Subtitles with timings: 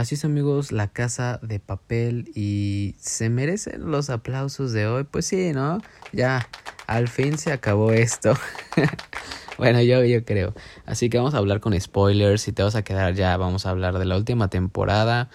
[0.00, 5.04] Así es amigos, la casa de papel y se merecen los aplausos de hoy.
[5.04, 5.82] Pues sí, ¿no?
[6.10, 6.48] Ya,
[6.86, 8.32] al fin se acabó esto.
[9.58, 10.54] bueno, yo, yo creo.
[10.86, 12.40] Así que vamos a hablar con spoilers.
[12.40, 15.28] Si te vas a quedar ya, vamos a hablar de la última temporada,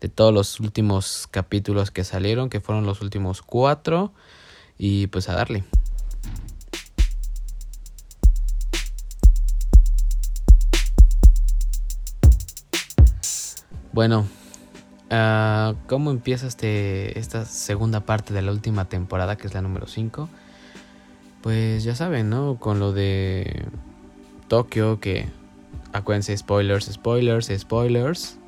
[0.00, 4.12] de todos los últimos capítulos que salieron, que fueron los últimos cuatro.
[4.78, 5.64] Y pues a darle.
[13.92, 14.26] Bueno,
[15.10, 19.86] uh, ¿cómo empieza este, esta segunda parte de la última temporada, que es la número
[19.86, 20.30] 5?
[21.42, 22.56] Pues ya saben, ¿no?
[22.58, 23.66] Con lo de
[24.48, 25.28] Tokio, que
[25.92, 28.38] acuérdense, spoilers, spoilers, spoilers.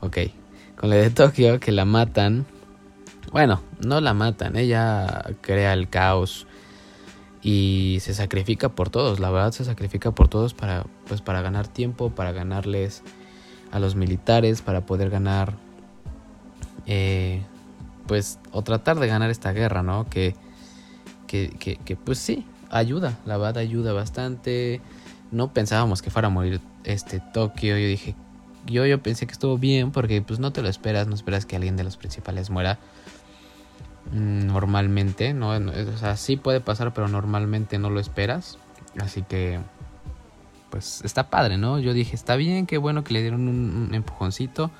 [0.00, 0.16] Ok,
[0.76, 2.46] con lo de Tokio, que la matan.
[3.30, 6.46] Bueno, no la matan, ella crea el caos
[7.42, 11.68] y se sacrifica por todos, la verdad se sacrifica por todos para, pues, para ganar
[11.68, 13.02] tiempo, para ganarles
[13.74, 15.54] a los militares para poder ganar,
[16.86, 17.42] eh,
[18.06, 20.08] pues, o tratar de ganar esta guerra, ¿no?
[20.08, 20.36] Que,
[21.26, 21.50] que,
[21.84, 24.80] que, pues sí, ayuda, la verdad ayuda bastante.
[25.32, 28.14] No pensábamos que fuera a morir este Tokio, yo dije,
[28.66, 31.56] yo, yo pensé que estuvo bien porque pues no te lo esperas, no esperas que
[31.56, 32.78] alguien de los principales muera
[34.12, 35.48] mm, normalmente, ¿no?
[35.50, 38.56] O sea, sí puede pasar, pero normalmente no lo esperas.
[39.00, 39.58] Así que
[40.74, 41.78] pues está padre, ¿no?
[41.78, 44.72] Yo dije, está bien, qué bueno que le dieron un, empujoncito.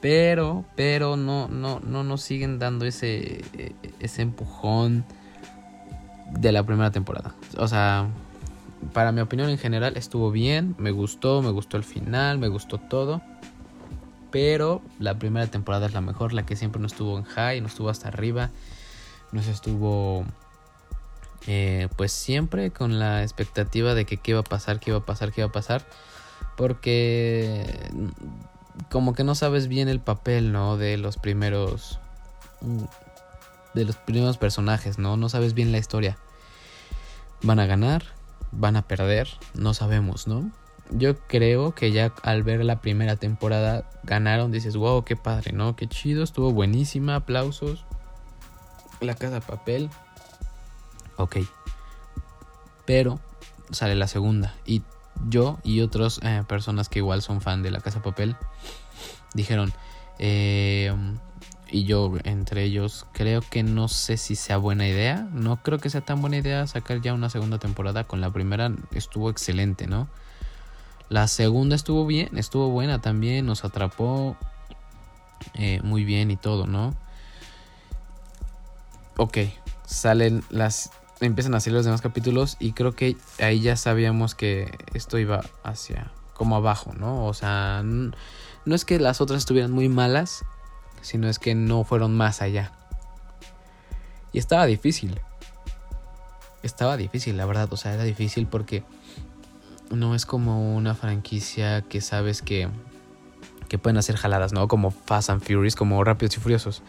[0.00, 3.44] Pero, pero no, no, no nos siguen dando ese,
[3.98, 5.04] ese empujón
[6.30, 7.34] de la primera temporada.
[7.58, 8.06] O sea,
[8.92, 12.78] para mi opinión en general estuvo bien, me gustó, me gustó el final, me gustó
[12.78, 13.20] todo.
[14.30, 17.66] Pero la primera temporada es la mejor, la que siempre no estuvo en high, no
[17.66, 18.50] estuvo hasta arriba,
[19.32, 20.24] no se estuvo
[21.46, 25.06] eh, pues siempre con la expectativa de que qué iba a pasar, qué iba a
[25.06, 25.86] pasar, qué iba a pasar,
[26.56, 27.64] porque
[28.90, 30.76] como que no sabes bien el papel, ¿no?
[30.76, 31.98] De los primeros,
[33.74, 35.16] de los primeros personajes, ¿no?
[35.16, 36.18] No sabes bien la historia.
[37.42, 38.04] Van a ganar,
[38.52, 40.50] van a perder, no sabemos, ¿no?
[40.90, 45.76] Yo creo que ya al ver la primera temporada ganaron, dices, wow, qué padre, ¿no?
[45.76, 47.84] Qué chido, estuvo buenísima, aplausos.
[49.00, 49.88] La casa papel,
[51.22, 51.38] ok.
[52.86, 53.20] Pero
[53.70, 54.82] sale la segunda y
[55.28, 58.36] yo y otras eh, personas que igual son fan de la Casa Papel
[59.34, 59.72] dijeron,
[60.18, 60.92] eh,
[61.70, 65.90] y yo entre ellos, creo que no sé si sea buena idea, no creo que
[65.90, 70.08] sea tan buena idea sacar ya una segunda temporada, con la primera estuvo excelente, ¿no?
[71.08, 74.36] La segunda estuvo bien, estuvo buena también, nos atrapó
[75.54, 76.94] eh, muy bien y todo, ¿no?
[79.16, 79.38] Ok,
[79.86, 84.78] salen las empiezan a salir los demás capítulos y creo que ahí ya sabíamos que
[84.94, 87.26] esto iba hacia como abajo, ¿no?
[87.26, 90.44] O sea, no es que las otras estuvieran muy malas,
[91.02, 92.72] sino es que no fueron más allá.
[94.32, 95.20] Y estaba difícil.
[96.62, 98.84] Estaba difícil, la verdad, o sea, era difícil porque
[99.90, 102.68] no es como una franquicia que sabes que
[103.68, 104.66] que pueden hacer jaladas, ¿no?
[104.66, 106.82] Como Fast and Furious, como Rápidos y Furiosos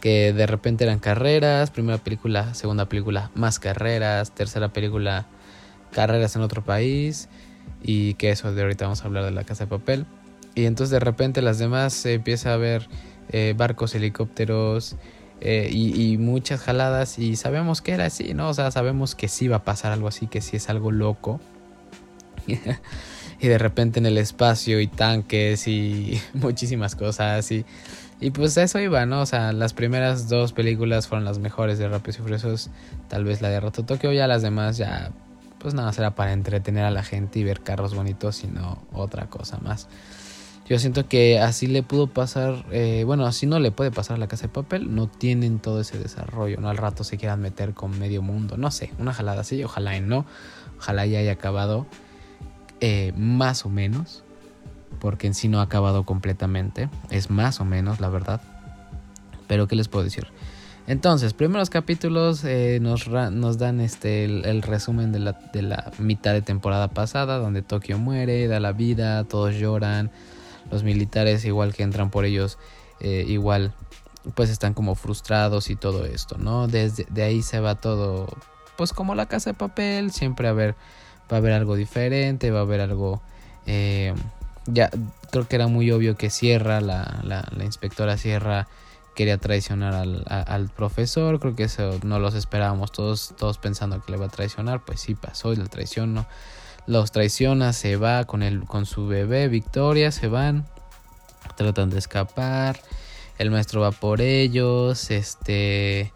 [0.00, 5.26] que de repente eran carreras, primera película, segunda película, más carreras, tercera película,
[5.92, 7.28] carreras en otro país,
[7.82, 10.06] y que eso de ahorita vamos a hablar de la casa de papel.
[10.54, 12.88] Y entonces de repente las demás se empieza a ver
[13.30, 14.96] eh, barcos, helicópteros
[15.40, 18.48] eh, y, muchas jaladas y sabemos que era así, ¿no?
[18.48, 21.40] O sea, sabemos que sí va a pasar algo así, que sí es algo loco.
[23.40, 27.64] y de repente en el espacio y tanques y muchísimas cosas y
[28.20, 29.22] y pues eso iba, ¿no?
[29.22, 32.70] O sea, las primeras dos películas fueron las mejores de Rápidos y Furiosos.
[33.08, 35.10] Tal vez la de Roto Tokio, ya las demás ya,
[35.58, 39.26] pues nada, será para entretener a la gente y ver carros bonitos y no otra
[39.26, 39.88] cosa más.
[40.68, 44.18] Yo siento que así le pudo pasar, eh, bueno, así no le puede pasar a
[44.20, 46.68] la casa de papel, no tienen todo ese desarrollo, ¿no?
[46.68, 50.00] Al rato se quieran meter con medio mundo, no sé, una jalada así, ojalá y
[50.00, 50.26] no,
[50.78, 51.86] ojalá ya haya acabado
[52.80, 54.22] eh, más o menos
[54.98, 56.88] porque en sí no ha acabado completamente.
[57.10, 58.40] Es más o menos, la verdad.
[59.46, 60.26] Pero ¿qué les puedo decir?
[60.86, 63.06] Entonces, primeros capítulos eh, nos,
[63.58, 68.48] dan este, el, resumen de la, de la, mitad de temporada pasada, donde Tokio muere,
[68.48, 70.10] da la vida, todos lloran,
[70.70, 72.58] los militares igual que entran por ellos,
[72.98, 73.72] eh, igual
[74.34, 76.66] pues están como frustrados y todo esto, ¿no?
[76.66, 78.26] Desde de ahí se va todo,
[78.76, 80.74] pues como la casa de papel, siempre a ver,
[81.30, 83.22] va a haber algo diferente, va a haber algo...
[83.66, 84.12] Eh,
[84.66, 84.90] ya
[85.30, 88.68] creo que era muy obvio que Sierra, la, la, inspectora Sierra,
[89.14, 91.40] quería traicionar al, al, profesor.
[91.40, 94.84] Creo que eso no los esperábamos todos, todos pensando que le iba a traicionar.
[94.84, 96.26] Pues sí pasó y la traicionó.
[96.86, 100.66] Los traiciona, se va con, el, con su bebé, Victoria, se van.
[101.56, 102.80] tratan de escapar,
[103.38, 106.12] el maestro va por ellos, este,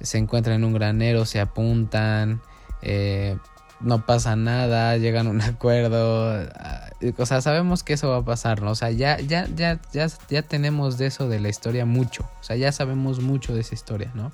[0.00, 2.40] se encuentran en un granero, se apuntan,
[2.82, 3.36] eh,
[3.80, 8.24] no pasa nada, llegan a un acuerdo, ah, o sea, sabemos que eso va a
[8.24, 8.72] pasar, ¿no?
[8.72, 12.42] O sea, ya, ya, ya, ya, ya tenemos de eso de la historia mucho, o
[12.42, 14.32] sea, ya sabemos mucho de esa historia, ¿no?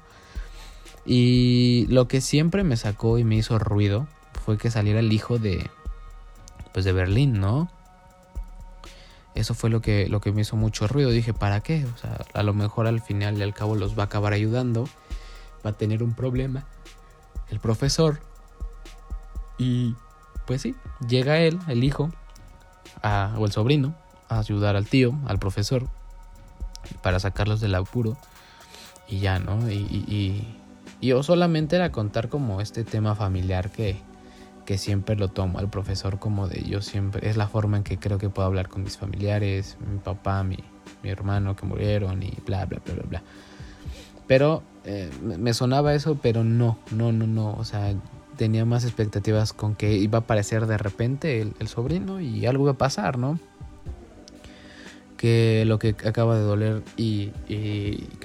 [1.06, 4.06] Y lo que siempre me sacó y me hizo ruido
[4.44, 5.70] fue que saliera el hijo de,
[6.72, 7.70] pues de Berlín, ¿no?
[9.34, 11.10] Eso fue lo que, lo que me hizo mucho ruido.
[11.10, 11.84] Dije, ¿para qué?
[11.92, 14.88] O sea, a lo mejor al final y al cabo los va a acabar ayudando.
[15.66, 16.64] Va a tener un problema.
[17.50, 18.20] El profesor
[19.58, 19.94] y
[20.46, 20.74] pues sí,
[21.06, 22.10] llega él, el hijo,
[23.36, 23.94] o el sobrino,
[24.28, 25.88] a ayudar al tío, al profesor,
[27.02, 28.16] para sacarlos del apuro.
[29.08, 29.70] Y ya, ¿no?
[29.70, 30.56] Y, y,
[31.00, 34.00] y, yo solamente era contar como este tema familiar que,
[34.64, 37.98] que siempre lo tomo al profesor como de yo siempre, es la forma en que
[37.98, 40.56] creo que puedo hablar con mis familiares, mi papá, mi,
[41.02, 43.22] mi hermano que murieron y bla, bla, bla, bla, bla.
[44.26, 47.52] Pero eh, me sonaba eso, pero no, no, no, no.
[47.52, 47.94] O sea,
[48.36, 52.72] tenía más expectativas con que iba a aparecer de repente el, sobrino y algo iba
[52.72, 53.38] a pasar, ¿no?
[55.16, 57.32] Que lo que acaba de doler y,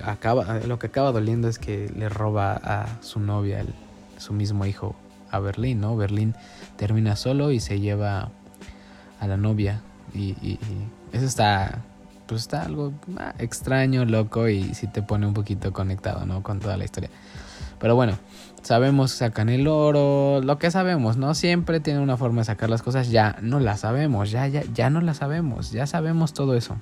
[0.04, 3.66] acaba, lo que acaba doliendo es que le roba a su novia,
[4.18, 4.96] su mismo hijo,
[5.32, 5.96] a Berlín, ¿no?
[5.96, 6.36] Berlín
[6.76, 8.32] termina solo y se lleva
[9.20, 9.82] a la novia
[10.14, 10.60] y, y
[11.12, 11.84] eso está,
[12.28, 16.44] pues está algo ah, extraño, loco y sí te pone un poquito conectado, ¿no?
[16.44, 17.10] Con toda la historia.
[17.80, 18.18] Pero bueno,
[18.62, 21.34] sabemos sacan el oro, lo que sabemos, ¿no?
[21.34, 24.90] Siempre tiene una forma de sacar las cosas, ya no la sabemos, ya, ya, ya
[24.90, 26.76] no la sabemos, ya sabemos todo eso.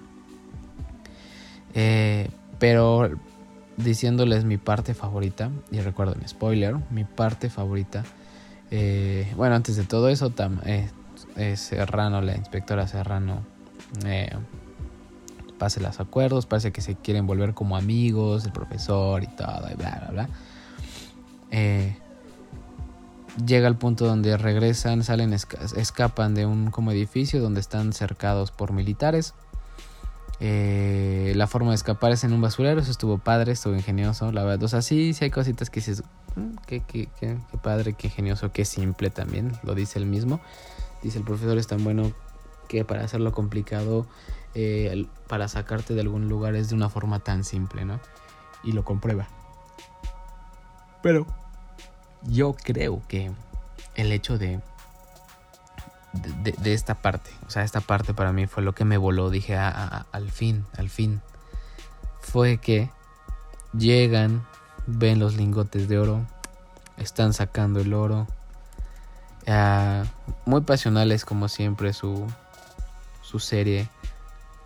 [1.74, 2.30] Eh,
[2.60, 3.10] pero
[3.78, 8.04] diciéndoles mi parte favorita, y recuerden, spoiler, mi parte favorita,
[8.72, 10.34] eh, bueno, antes de todo eso,
[10.66, 13.44] eh, Serrano, la inspectora Serrano,
[15.60, 19.76] pase los acuerdos, parece que se quieren volver como amigos, el profesor y todo, y
[19.76, 20.30] bla, bla, bla.
[21.52, 21.98] Eh,
[23.46, 28.72] llega al punto donde regresan, salen, escapan de un como edificio donde están cercados por
[28.74, 29.34] militares.
[30.40, 34.44] Eh, la forma de escapar es en un basurero, eso estuvo padre, estuvo ingenioso, la
[34.44, 34.64] verdad.
[34.64, 36.04] O sea, sí, sí hay cositas que dices,
[36.36, 40.40] mm, qué, qué, qué, padre, qué ingenioso, qué simple también, lo dice él mismo.
[41.02, 42.12] Dice el profesor es tan bueno
[42.68, 44.08] que para hacerlo complicado,
[44.54, 48.00] eh, para sacarte de algún lugar es de una forma tan simple, ¿no?
[48.64, 49.28] Y lo comprueba.
[51.08, 51.26] Pero
[52.24, 53.32] yo creo que
[53.96, 54.60] el hecho de,
[56.12, 59.30] de, esta parte, o sea, esta parte para mí fue lo que me voló.
[59.30, 61.22] Dije, al fin, al fin.
[62.20, 62.90] Fue que
[63.72, 64.46] llegan,
[64.86, 66.26] ven los lingotes de oro,
[66.98, 68.28] están sacando el oro.
[69.48, 70.04] Ah,
[70.46, 72.28] muy pasionales como siempre su,
[73.22, 73.88] su serie.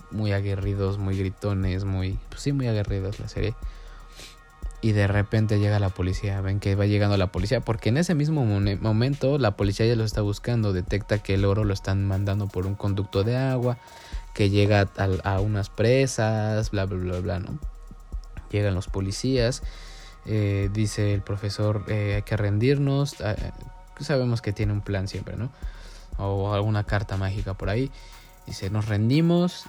[0.09, 2.19] Muy aguerridos, muy gritones, muy...
[2.29, 3.53] Pues sí, muy aguerridos la serie
[4.81, 8.15] y de repente llega la policía, ven que va llegando la policía, porque en ese
[8.15, 12.47] mismo momento la policía ya lo está buscando, detecta que el oro lo están mandando
[12.47, 13.77] por un conducto de agua,
[14.33, 14.89] que llega
[15.23, 17.59] a, unas presas, bla, bla, bla, bla, ¿no?
[18.49, 19.61] Llegan los policías,
[20.25, 23.35] eh, dice el profesor, eh, hay que rendirnos, eh,
[23.99, 25.51] sabemos que tiene un plan siempre, ¿no?
[26.17, 27.91] O alguna carta mágica por ahí.
[28.47, 29.65] Dice, nos rendimos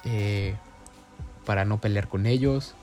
[1.44, 2.74] para no pelear con ellos,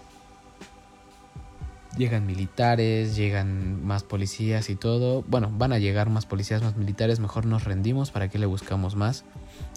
[1.98, 5.24] llegan militares, llegan más policías y todo.
[5.28, 8.96] Bueno, van a llegar más policías, más militares, mejor nos rendimos, ¿para qué le buscamos
[8.96, 9.26] más?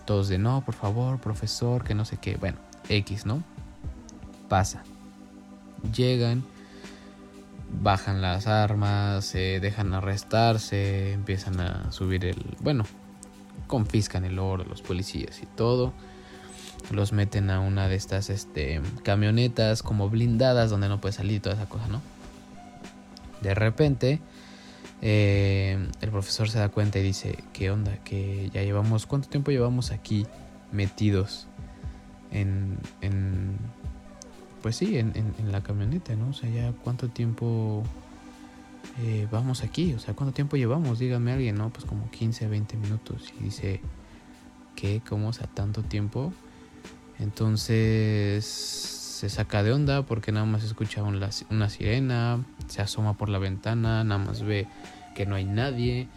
[0.04, 2.36] Todos de no, por favor, profesor, que no sé qué.
[2.36, 3.42] Bueno, X, ¿no?
[4.48, 4.82] Pasa.
[5.94, 6.44] Llegan,
[7.82, 12.56] bajan las armas, se dejan arrestarse, empiezan a subir el...
[12.60, 12.84] Bueno,
[13.66, 15.92] confiscan el oro, los policías y todo
[16.90, 21.54] los meten a una de estas este, camionetas como blindadas donde no puede salir toda
[21.54, 22.00] esa cosa, ¿no?
[23.40, 24.20] De repente,
[25.00, 27.96] eh, el profesor se da cuenta y dice, ¿qué onda?
[28.04, 30.26] Que ya llevamos, ¿cuánto tiempo llevamos aquí
[30.70, 31.48] metidos
[32.30, 33.56] en, en
[34.62, 36.28] pues sí, en, en, la camioneta, ¿no?
[36.28, 37.82] O sea, ya cuánto tiempo
[39.00, 41.00] eh, vamos aquí, o sea, ¿cuánto tiempo llevamos?
[41.00, 41.70] Dígame alguien, ¿no?
[41.70, 43.32] Pues como 15, 20 minutos.
[43.40, 43.80] Y dice,
[44.76, 45.02] ¿qué?
[45.06, 45.28] ¿Cómo?
[45.28, 46.32] O sea, tanto tiempo.
[47.18, 48.44] Entonces
[49.22, 54.02] se saca de onda porque nada más escucha una sirena, se asoma por la ventana,
[54.02, 54.66] nada más ve
[55.14, 56.08] que no hay nadie,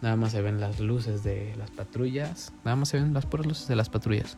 [0.00, 3.46] nada más se ven las luces de las patrullas, nada más se ven las puras
[3.46, 4.36] luces de las patrullas.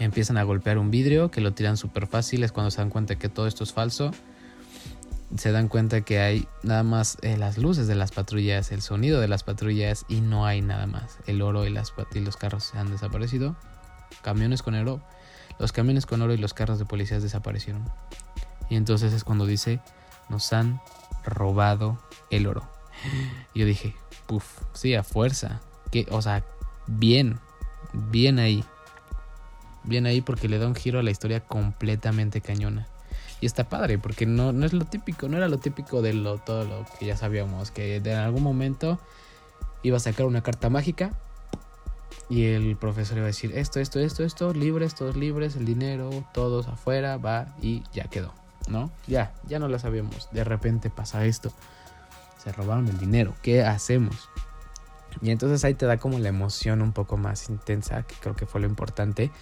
[0.00, 3.16] Empiezan a golpear un vidrio que lo tiran súper fácil, es cuando se dan cuenta
[3.16, 4.10] que todo esto es falso.
[5.36, 9.20] Se dan cuenta que hay nada más eh, las luces de las patrullas, el sonido
[9.20, 11.18] de las patrullas y no hay nada más.
[11.28, 13.54] El oro y, y los carros se han desaparecido
[14.22, 15.00] camiones con oro,
[15.58, 17.84] los camiones con oro y los carros de policías desaparecieron.
[18.68, 19.80] Y entonces es cuando dice,
[20.28, 20.80] nos han
[21.24, 21.98] robado
[22.30, 22.68] el oro.
[23.54, 23.94] Y yo dije,
[24.26, 25.60] puff, sí, a fuerza.
[26.10, 26.44] O sea,
[26.86, 27.40] bien,
[27.92, 28.64] bien ahí.
[29.82, 32.86] Bien ahí porque le da un giro a la historia completamente cañona.
[33.40, 36.38] Y está padre, porque no, no es lo típico, no era lo típico de lo,
[36.38, 39.00] todo lo que ya sabíamos, que en algún momento
[39.82, 41.12] iba a sacar una carta mágica
[42.30, 46.10] y el profesor iba a decir esto, esto, esto, esto, libres, todos libres, el dinero,
[46.32, 48.32] todos afuera, va y ya quedó,
[48.68, 48.92] ¿no?
[49.08, 50.28] Ya, ya no lo sabíamos.
[50.30, 51.52] De repente pasa esto.
[52.38, 54.28] Se robaron el dinero, ¿qué hacemos?
[55.20, 58.46] Y entonces ahí te da como la emoción un poco más intensa, que creo que
[58.46, 59.32] fue lo importante.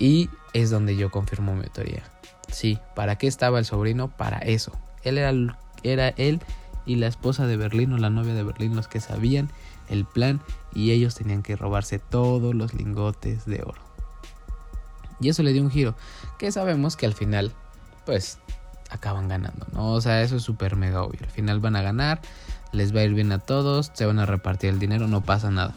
[0.00, 2.02] Y es donde yo confirmo mi teoría.
[2.50, 4.08] Sí, ¿para qué estaba el sobrino?
[4.08, 4.72] Para eso.
[5.04, 5.32] Él era,
[5.84, 6.40] era él
[6.86, 9.48] y la esposa de Berlín o la novia de Berlín los que sabían
[9.92, 10.40] el plan
[10.74, 13.82] y ellos tenían que robarse todos los lingotes de oro.
[15.20, 15.94] Y eso le dio un giro,
[16.38, 17.52] que sabemos que al final,
[18.04, 18.38] pues,
[18.90, 19.92] acaban ganando, ¿no?
[19.92, 21.20] O sea, eso es súper mega obvio.
[21.22, 22.20] Al final van a ganar,
[22.72, 25.50] les va a ir bien a todos, se van a repartir el dinero, no pasa
[25.50, 25.74] nada.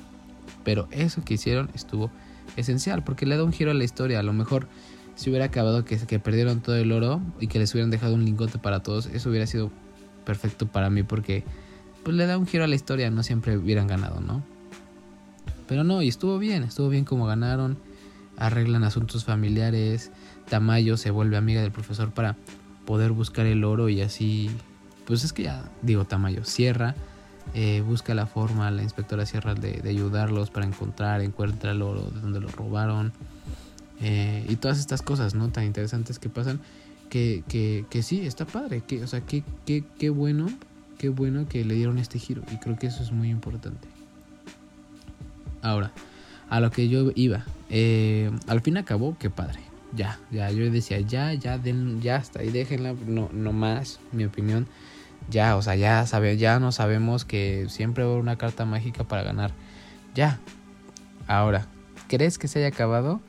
[0.64, 2.10] Pero eso que hicieron estuvo
[2.56, 4.20] esencial, porque le da un giro a la historia.
[4.20, 4.68] A lo mejor
[5.16, 8.26] si hubiera acabado que, que perdieron todo el oro y que les hubieran dejado un
[8.26, 9.72] lingote para todos, eso hubiera sido
[10.26, 11.44] perfecto para mí porque
[12.06, 14.44] pues le da un giro a la historia, no siempre hubieran ganado, ¿no?
[15.68, 17.80] Pero no, y estuvo bien, estuvo bien como ganaron,
[18.38, 20.12] arreglan asuntos familiares,
[20.48, 22.38] Tamayo se vuelve amiga del profesor para
[22.86, 24.52] poder buscar el oro y así,
[25.08, 26.94] pues es que ya digo Tamayo, cierra,
[27.56, 32.20] eh, busca la forma, la inspectora Sierra de, ayudarlos para encontrar, encuentra el oro de
[32.20, 33.14] donde lo robaron
[34.00, 35.50] eh, y todas estas cosas, ¿no?
[35.50, 36.60] Tan interesantes que pasan,
[37.10, 40.50] que, que, que sí, está padre, que, o sea, qué, qué, qué bueno
[41.06, 43.88] qué bueno que le dieron este giro y creo que eso es muy importante.
[45.62, 45.92] Ahora,
[46.50, 49.60] a lo que yo iba, eh, al fin acabó, qué padre.
[49.94, 54.26] Ya, ya, yo decía, ya, ya, den, ya hasta ahí déjenla, no, no más, mi
[54.26, 54.66] opinión.
[55.30, 59.22] Ya, o sea, ya sabe, ya no sabemos que siempre va una carta mágica para
[59.22, 59.52] ganar.
[60.16, 60.40] Ya.
[61.28, 61.68] Ahora,
[62.08, 63.22] ¿crees que se haya acabado?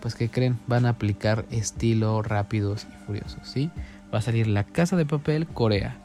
[0.00, 3.72] Pues que creen, van a aplicar estilo rápidos y furiosos, ¿sí?
[4.14, 5.96] Va a salir la casa de papel Corea.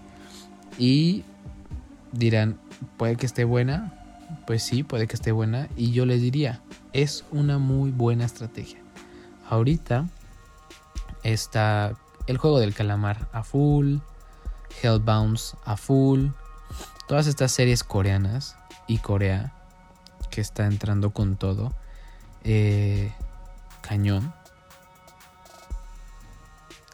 [0.80, 1.26] Y
[2.14, 2.58] dirán,
[2.98, 3.94] puede que esté buena.
[4.48, 5.68] Pues sí, puede que esté buena.
[5.76, 6.62] Y yo les diría,
[6.94, 8.80] es una muy buena estrategia.
[9.48, 10.08] Ahorita
[11.24, 11.96] está
[12.26, 13.98] el juego del calamar a full,
[14.82, 16.28] Hellbounds a full,
[17.08, 18.56] todas estas series coreanas
[18.88, 19.54] y Corea
[20.30, 21.74] que está entrando con todo.
[22.44, 23.12] Eh,
[23.82, 24.34] cañón.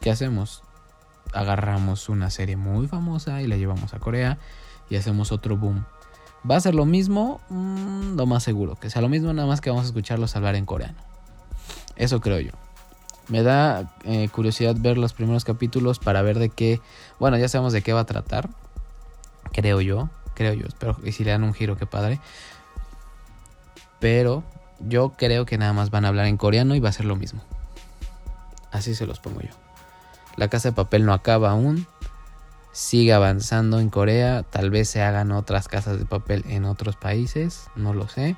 [0.01, 0.64] ¿Qué hacemos?
[1.35, 4.37] Agarramos una serie muy famosa y la llevamos a Corea
[4.89, 5.85] y hacemos otro boom.
[6.49, 7.41] ¿Va a ser lo mismo?
[7.49, 10.55] Mm, lo más seguro, que sea lo mismo, nada más que vamos a escucharlos hablar
[10.55, 10.97] en coreano.
[11.95, 12.51] Eso creo yo.
[13.27, 16.79] Me da eh, curiosidad ver los primeros capítulos para ver de qué.
[17.19, 18.49] Bueno, ya sabemos de qué va a tratar.
[19.51, 20.09] Creo yo.
[20.35, 20.67] Creo yo.
[20.67, 22.19] Espero que si le dan un giro, qué padre.
[23.99, 24.43] Pero
[24.79, 27.15] yo creo que nada más van a hablar en coreano y va a ser lo
[27.15, 27.41] mismo.
[28.71, 29.64] Así se los pongo yo.
[30.37, 31.87] La casa de papel no acaba aún.
[32.71, 34.43] Sigue avanzando en Corea.
[34.43, 37.67] Tal vez se hagan otras casas de papel en otros países.
[37.75, 38.35] No lo sé.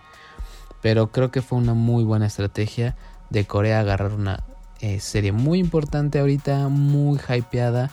[0.82, 2.96] Pero creo que fue una muy buena estrategia
[3.32, 4.44] de Corea agarrar una
[4.80, 6.68] eh, serie muy importante ahorita.
[6.70, 7.92] Muy hypeada.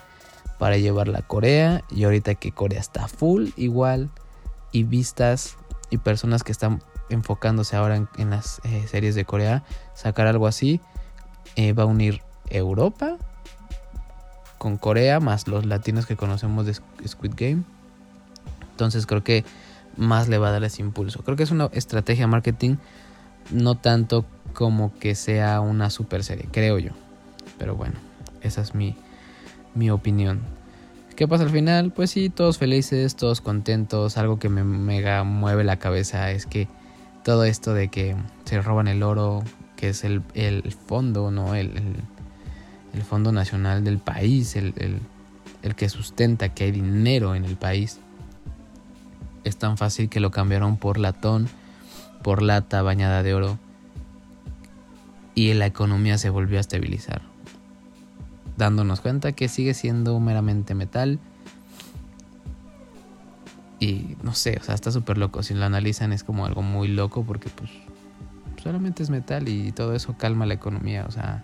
[0.58, 1.82] Para llevarla a Corea.
[1.90, 4.10] Y ahorita que Corea está full igual.
[4.70, 5.56] Y vistas
[5.88, 9.64] y personas que están enfocándose ahora en, las eh, series de Corea.
[9.94, 10.82] Sacar algo así.
[11.56, 12.20] Eh, va a unir
[12.50, 13.16] Europa
[14.64, 17.64] con Corea, más los latinos que conocemos de Squid Game.
[18.70, 19.44] Entonces creo que
[19.98, 21.22] más le va a dar ese impulso.
[21.22, 22.76] Creo que es una estrategia marketing,
[23.50, 26.92] no tanto como que sea una super serie, creo yo.
[27.58, 27.96] Pero bueno,
[28.40, 28.96] esa es mi,
[29.74, 30.40] mi opinión.
[31.14, 31.92] ¿Qué pasa al final?
[31.92, 34.16] Pues sí, todos felices, todos contentos.
[34.16, 36.68] Algo que me mega mueve la cabeza es que
[37.22, 38.16] todo esto de que
[38.46, 39.44] se roban el oro,
[39.76, 41.54] que es el, el fondo, ¿no?
[41.54, 41.96] el, el
[43.02, 45.00] Fondo Nacional del país, el,
[45.76, 47.98] que sustenta que hay dinero en el país,
[49.42, 51.48] es tan fácil que lo cambiaron por latón,
[52.22, 53.58] por lata bañada de oro,
[55.34, 57.22] y la economía se volvió a estabilizar,
[58.56, 61.18] dándonos cuenta que sigue siendo meramente metal.
[63.80, 65.42] Y no sé, o sea, está súper loco.
[65.42, 67.70] Si lo analizan es como algo muy loco porque pues
[68.62, 71.04] solamente es metal y todo eso calma la economía.
[71.06, 71.42] O sea,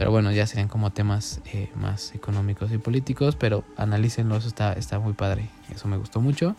[0.00, 4.72] pero bueno, ya serían como temas eh, más económicos y políticos, pero analícenlo, eso está,
[4.72, 6.56] está muy padre, eso me gustó mucho.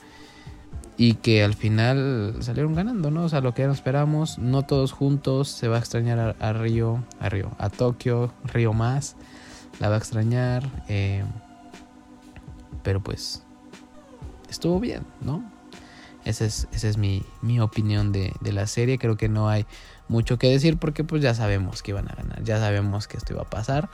[0.95, 3.23] y que al final salieron ganando, ¿no?
[3.23, 7.29] O sea, lo que esperamos, no todos juntos, se va a extrañar a, Río, a
[7.29, 9.15] Río, a Tokio, Río más,
[9.79, 11.23] la va a extrañar, eh,
[12.83, 13.41] pero pues
[14.51, 15.43] estuvo bien, ¿no?
[16.25, 19.65] Esa es, esa es mi, mi opinión de, de, la serie, creo que no hay
[20.07, 23.33] mucho que decir porque pues ya sabemos que iban a ganar, ya sabemos que esto
[23.33, 23.89] iba a pasar.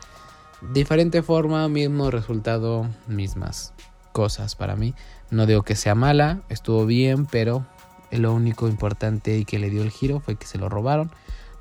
[0.74, 3.74] Diferente forma, mismo resultado, mismas
[4.12, 4.96] cosas para mí.
[5.29, 7.65] No digo que sea mala, estuvo bien, pero
[8.12, 11.12] lo único importante y que le dio el giro fue que se lo robaron,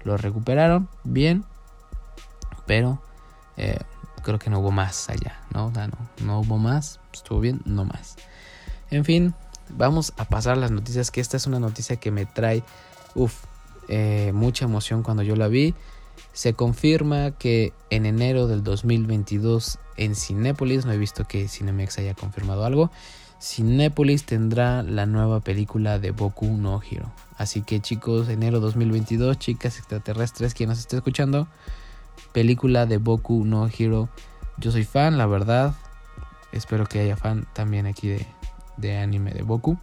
[0.05, 1.45] lo recuperaron, bien,
[2.67, 3.03] pero
[3.57, 3.79] eh,
[4.23, 5.71] creo que no hubo más allá, ¿no?
[5.71, 5.89] No,
[6.25, 8.17] no hubo más, estuvo bien, no más.
[8.91, 9.35] En fin,
[9.71, 12.63] vamos a pasar las noticias, que esta es una noticia que me trae,
[13.89, 15.75] eh, mucha emoción cuando yo la vi.
[16.33, 22.15] Se confirma que en enero del 2022 en Cinépolis, no he visto que Cinemex haya
[22.15, 22.91] confirmado algo,
[23.41, 27.13] Cinépolis tendrá la nueva película de Boku no Hero.
[27.37, 31.49] Así que chicos, enero 2022, chicas extraterrestres, quien nos esté escuchando,
[32.33, 34.09] película de Boku no Hero.
[34.59, 35.75] Yo soy fan, la verdad.
[36.53, 38.27] Espero que haya fan también aquí de,
[38.99, 39.79] anime de Boku.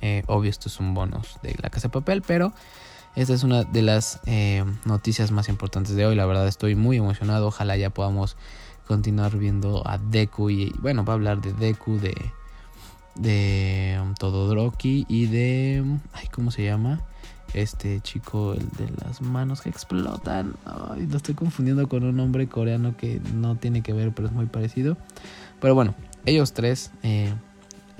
[0.00, 2.52] Eh, obvio, esto es un bonus de la casa de papel, pero
[3.14, 6.16] esta es una de las eh, noticias más importantes de hoy.
[6.16, 7.46] La verdad, estoy muy emocionado.
[7.46, 8.36] Ojalá ya podamos
[8.86, 12.14] continuar viendo a Deku y bueno, va a hablar de Deku, de
[13.14, 17.00] de um, Todoroki y de ay, ¿cómo se llama?
[17.54, 20.54] Este chico el de las manos que explotan.
[20.64, 24.34] Ay, lo estoy confundiendo con un nombre coreano que no tiene que ver, pero es
[24.34, 24.96] muy parecido.
[25.60, 27.34] Pero bueno, ellos tres eh,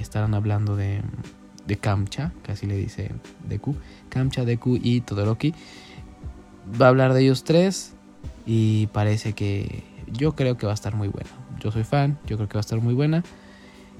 [0.02, 1.02] estarán hablando de
[1.66, 3.10] de Kamcha, que así le dice
[3.48, 3.76] Deku,
[4.08, 5.54] Kamcha, Deku y Todoroki.
[6.80, 7.94] Va a hablar de ellos tres
[8.46, 11.30] y parece que yo creo que va a estar muy buena.
[11.60, 13.22] Yo soy fan, yo creo que va a estar muy buena.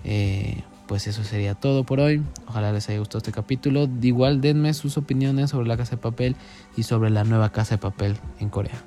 [0.05, 2.23] Eh, pues eso sería todo por hoy.
[2.47, 3.89] Ojalá les haya gustado este capítulo.
[4.01, 6.37] Igual denme sus opiniones sobre la casa de papel
[6.77, 8.83] y sobre la nueva casa de papel en Corea.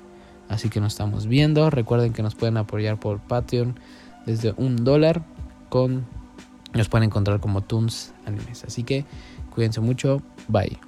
[0.48, 1.70] Así que nos estamos viendo.
[1.70, 3.78] Recuerden que nos pueden apoyar por Patreon
[4.26, 5.24] desde un dólar.
[5.68, 6.06] Con
[6.76, 8.64] nos pueden encontrar como Toons Animes.
[8.64, 9.04] Así que
[9.50, 10.22] cuídense mucho.
[10.48, 10.78] Bye.